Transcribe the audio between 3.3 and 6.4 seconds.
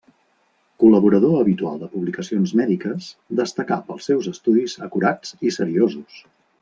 destacà pels seus estudis acurats i seriosos.